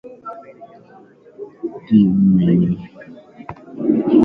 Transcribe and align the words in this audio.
dị 1.87 1.99
Ụmụeri 2.13 2.67